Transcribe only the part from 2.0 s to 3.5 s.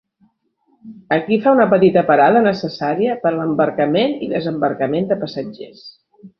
parada necessària per a